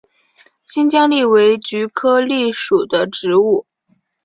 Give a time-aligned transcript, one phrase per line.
[0.65, 3.67] 新疆蓟为菊科蓟属的植物。